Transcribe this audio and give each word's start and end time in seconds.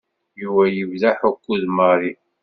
Yuba 0.41 0.63
yebda 0.75 1.07
aḥukku 1.11 1.53
d 1.61 1.63
Mary. 1.77 2.11